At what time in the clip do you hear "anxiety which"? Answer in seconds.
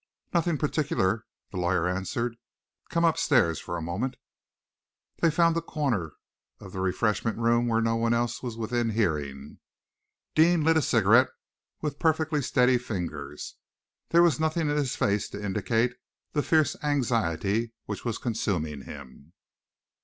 16.81-18.03